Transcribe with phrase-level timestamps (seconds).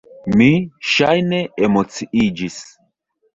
[0.39, 0.45] Mi,
[0.91, 2.59] ŝajne, emociiĝis.